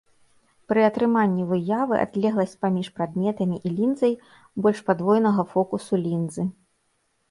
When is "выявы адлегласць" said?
1.51-2.57